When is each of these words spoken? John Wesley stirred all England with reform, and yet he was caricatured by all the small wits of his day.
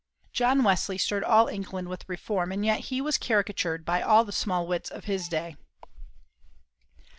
John 0.33 0.63
Wesley 0.63 0.97
stirred 0.97 1.23
all 1.23 1.47
England 1.47 1.87
with 1.87 2.09
reform, 2.09 2.51
and 2.51 2.65
yet 2.65 2.85
he 2.85 3.01
was 3.01 3.19
caricatured 3.19 3.85
by 3.85 4.01
all 4.01 4.25
the 4.25 4.31
small 4.31 4.65
wits 4.65 4.89
of 4.89 5.05
his 5.05 5.27
day. 5.27 5.57